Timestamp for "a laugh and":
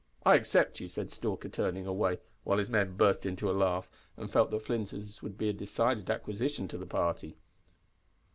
3.51-4.31